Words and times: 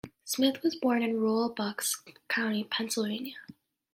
Smith 0.23 0.63
was 0.63 0.73
born 0.75 1.03
in 1.03 1.19
rural 1.19 1.47
Bucks 1.51 2.01
County, 2.27 2.63
Pennsylvania. 2.63 3.35